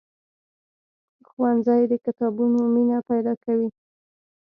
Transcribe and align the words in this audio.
ښوونځی 1.29 1.81
د 1.91 1.93
کتابونو 2.05 2.59
مینه 2.73 2.97
پیدا 3.09 3.33
کوي. 3.43 3.69